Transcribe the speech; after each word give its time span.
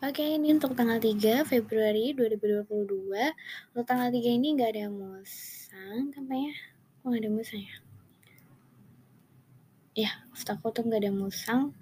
Oke, 0.00 0.24
ini 0.24 0.56
untuk 0.56 0.72
tanggal 0.72 0.96
3 0.96 1.44
Februari 1.44 2.16
2022. 2.16 3.20
Untuk 3.76 3.84
tanggal 3.84 4.08
3 4.08 4.32
ini 4.32 4.56
nggak 4.56 4.72
ada 4.72 4.88
musang 4.88 6.08
tampaknya. 6.16 6.56
Kok 6.96 7.04
nggak 7.04 7.20
ada 7.20 7.28
musang 7.28 7.60
ya? 7.60 7.76
Ya, 9.92 10.10
maksud 10.32 10.56
aku 10.56 10.72
tuh 10.72 10.88
nggak 10.88 11.04
ada 11.04 11.12
musang. 11.12 11.76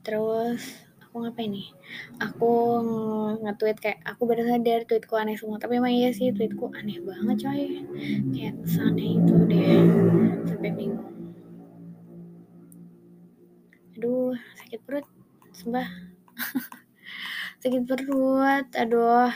Terus 0.00 0.88
aku 1.04 1.20
ngapain 1.20 1.52
nih? 1.52 1.68
Aku 2.16 2.80
nge-tweet 3.44 3.76
kayak 3.76 4.00
aku 4.08 4.24
baru 4.24 4.48
sadar 4.48 4.88
tweetku 4.88 5.12
aneh 5.12 5.36
semua. 5.36 5.60
Tapi 5.60 5.84
emang 5.84 5.92
iya 5.92 6.16
sih 6.16 6.32
tweetku 6.32 6.72
aneh 6.72 6.96
banget 7.04 7.44
coy. 7.44 7.84
Kayak 8.32 8.56
seaneh 8.64 9.20
itu 9.20 9.36
deh. 9.52 9.84
Sampai 10.48 10.72
bingung. 10.72 11.12
Aduh, 14.00 14.32
sakit 14.64 14.80
perut. 14.80 15.04
Sumpah. 15.52 15.84
sakit 17.62 17.86
perut. 17.86 18.66
Aduh. 18.74 19.30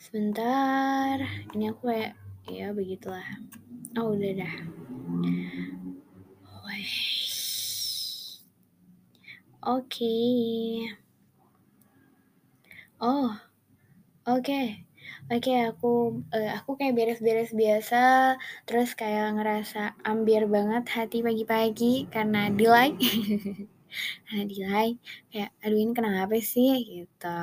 Sebentar. 0.00 1.20
Ini 1.52 1.76
aku 1.76 1.92
kayak 1.92 2.16
ya 2.48 2.72
begitulah. 2.72 3.28
Oh, 4.00 4.16
udah 4.16 4.32
dah. 4.32 4.54
Oke. 9.62 10.02
Okay. 10.02 10.88
Oh. 12.96 13.36
Oke. 14.24 14.40
Okay. 14.40 14.66
Oke, 15.32 15.48
okay, 15.48 15.58
aku 15.70 16.22
uh, 16.34 16.50
aku 16.58 16.70
kayak 16.78 16.94
beres-beres 16.98 17.50
biasa, 17.56 17.96
terus 18.68 18.92
kayak 18.98 19.38
ngerasa 19.38 19.96
ambiar 20.04 20.44
banget 20.50 20.84
hati 20.92 21.18
pagi-pagi 21.26 22.10
karena 22.12 22.50
di-like. 22.52 22.98
karena 24.26 24.44
di-like 24.48 24.98
kayak 25.32 25.50
aduh 25.64 25.78
ini 25.80 25.92
kenapa 25.96 26.34
sih 26.40 26.72
gitu. 26.84 27.38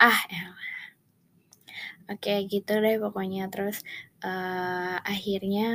Ah, 0.00 0.20
elah. 0.32 0.76
Oke, 2.06 2.30
okay, 2.30 2.38
gitu 2.46 2.72
deh 2.84 2.96
pokoknya 3.02 3.50
terus 3.52 3.82
uh, 4.24 4.96
akhirnya 5.02 5.68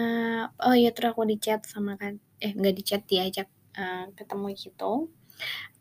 oh 0.64 0.76
iya 0.76 0.90
terus 0.96 1.12
aku 1.14 1.24
di-chat 1.28 1.62
sama 1.68 1.92
kan 2.02 2.14
eh 2.44 2.52
nggak 2.58 2.74
di-chat 2.78 3.02
diajak 3.12 3.48
uh, 3.78 4.08
ketemu 4.18 4.48
gitu 4.56 5.12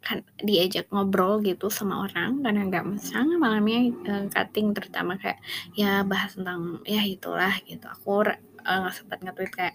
kan 0.00 0.25
diajak 0.41 0.89
ngobrol 0.89 1.44
gitu 1.44 1.69
sama 1.69 2.08
orang 2.08 2.41
karena 2.41 2.64
nggak 2.72 2.84
mesang 2.89 3.36
malamnya 3.36 3.92
uh, 4.08 4.25
cutting 4.33 4.72
terutama 4.72 5.20
kayak 5.20 5.39
ya 5.77 6.00
bahas 6.08 6.34
tentang 6.34 6.80
ya 6.89 7.05
itulah 7.05 7.52
gitu. 7.69 7.84
Aku 7.84 8.25
nggak 8.25 8.41
uh, 8.64 8.97
sempat 8.97 9.19
nge-tweet 9.20 9.52
kayak 9.52 9.75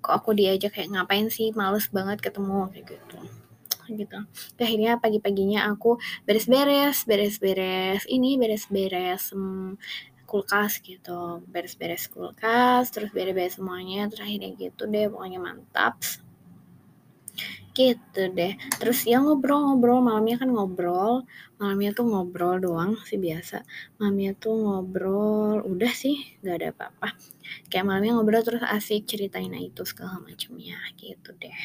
kok 0.00 0.14
aku 0.24 0.32
diajak 0.32 0.72
kayak 0.72 0.88
ngapain 0.96 1.28
sih? 1.28 1.52
Males 1.52 1.86
banget 1.92 2.18
ketemu 2.24 2.72
kayak 2.72 2.96
gitu. 2.96 3.18
Gitu. 3.88 4.18
Akhirnya 4.60 5.00
pagi-paginya 5.00 5.68
aku 5.68 6.00
beres-beres 6.24 7.04
beres-beres 7.04 8.04
ini 8.08 8.40
beres-beres 8.40 9.36
hmm, 9.36 9.76
kulkas 10.24 10.80
gitu. 10.80 11.44
Beres-beres 11.44 12.08
kulkas 12.08 12.88
terus 12.88 13.12
beres-beres 13.12 13.60
semuanya. 13.60 14.08
Terus 14.08 14.24
akhirnya 14.24 14.50
gitu 14.56 14.88
deh 14.88 15.12
pokoknya 15.12 15.40
mantap 15.44 16.00
gitu 17.78 18.22
deh. 18.38 18.52
Terus 18.80 18.98
ya 19.10 19.16
ngobrol-ngobrol 19.24 20.00
malamnya 20.08 20.36
kan 20.42 20.50
ngobrol. 20.50 21.14
Malamnya 21.58 21.90
tuh 21.98 22.06
ngobrol 22.10 22.54
doang 22.64 22.92
sih 23.08 23.18
biasa. 23.26 23.56
Malamnya 23.98 24.30
tuh 24.42 24.54
ngobrol 24.64 25.62
udah 25.72 25.92
sih 26.02 26.16
nggak 26.42 26.56
ada 26.58 26.68
apa-apa. 26.74 27.08
Kayak 27.70 27.86
malamnya 27.88 28.12
ngobrol 28.18 28.42
terus 28.46 28.64
asik 28.76 29.06
ceritain 29.10 29.54
itu 29.54 29.82
segala 29.86 30.18
macamnya 30.26 30.78
gitu 30.98 31.30
deh. 31.38 31.60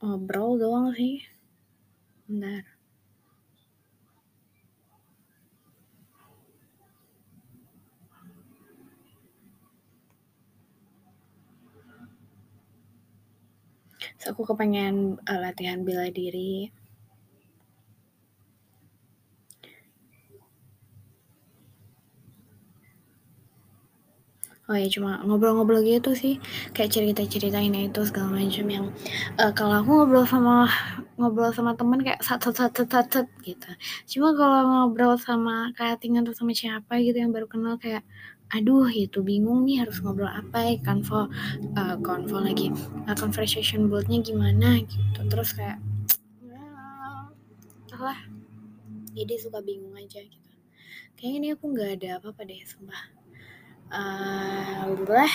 Ngobrol 0.00 0.50
doang 0.62 0.88
sih. 0.94 1.26
Bentar 2.30 2.79
aku 14.30 14.46
kepengen 14.46 15.18
uh, 15.26 15.38
latihan 15.42 15.82
bela 15.82 16.06
diri 16.08 16.70
Oh 24.70 24.78
ya 24.78 24.86
cuma 24.86 25.18
ngobrol-ngobrol 25.26 25.82
gitu 25.82 26.14
sih. 26.14 26.38
Kayak 26.70 26.94
cerita-ceritain 26.94 27.74
itu 27.74 28.06
segala 28.06 28.38
macam 28.38 28.66
yang 28.70 28.86
uh, 29.42 29.50
kalau 29.50 29.82
aku 29.82 29.90
ngobrol 29.98 30.22
sama 30.22 30.70
ngobrol 31.18 31.50
sama 31.50 31.74
temen 31.74 31.98
kayak 32.06 32.22
satu 32.22 32.54
satu 32.54 32.86
satu 32.86 33.26
gitu. 33.42 33.66
Cuma 34.06 34.30
kalau 34.38 34.62
ngobrol 34.70 35.18
sama 35.18 35.74
kayak 35.74 35.98
tinggal 35.98 36.22
sama 36.38 36.54
siapa 36.54 37.02
gitu 37.02 37.18
yang 37.18 37.34
baru 37.34 37.50
kenal 37.50 37.82
kayak 37.82 38.06
aduh 38.54 38.86
itu 38.86 39.26
bingung 39.26 39.66
nih 39.66 39.82
harus 39.82 39.98
ngobrol 40.06 40.30
apa 40.30 40.62
ya 40.62 40.74
konvo 40.86 41.26
uh, 41.74 41.96
konvo 41.98 42.38
lagi 42.38 42.70
uh, 43.10 43.16
conversation 43.18 43.90
buildnya 43.90 44.22
gimana? 44.22 44.86
Gitu. 44.86 45.18
Terus 45.26 45.50
kayak 45.50 45.82
ya 46.46 46.62
lah 47.98 48.22
jadi 49.18 49.34
suka 49.34 49.58
bingung 49.66 49.98
aja 49.98 50.22
gitu. 50.22 50.50
Kayaknya 51.18 51.36
ini 51.42 51.48
aku 51.58 51.64
nggak 51.74 51.90
ada 51.98 52.22
apa-apa 52.22 52.46
deh 52.46 52.62
sumpah 52.62 53.19
uh, 53.90 55.30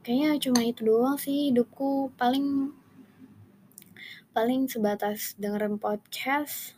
kayaknya 0.00 0.40
cuma 0.40 0.60
itu 0.64 0.80
doang 0.84 1.16
sih 1.20 1.52
hidupku. 1.52 2.12
Paling 2.16 2.72
paling 4.32 4.66
sebatas 4.66 5.36
dengerin 5.36 5.76
podcast. 5.76 6.74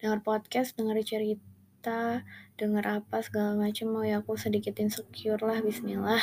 Denger 0.00 0.20
podcast 0.24 0.76
denger 0.76 1.00
cerita 1.04 2.24
denger 2.60 3.00
apa 3.00 3.24
segala 3.24 3.56
macam 3.56 3.86
mau 3.88 4.04
ya 4.04 4.20
aku 4.20 4.36
sedikit 4.36 4.76
insecure 4.78 5.40
lah 5.40 5.58
Bismillah. 5.64 6.22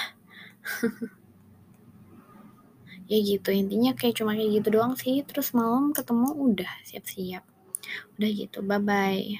Ya 3.07 3.23
gitu 3.23 3.55
intinya 3.55 3.95
kayak 3.95 4.19
cuma 4.19 4.35
kayak 4.35 4.59
gitu 4.59 4.67
doang 4.67 4.99
sih. 4.99 5.23
Terus 5.23 5.55
malam 5.55 5.95
ketemu 5.95 6.27
udah 6.27 6.67
siap-siap. 6.83 7.39
Udah 8.19 8.29
gitu 8.35 8.59
bye 8.59 8.83
bye 8.83 9.39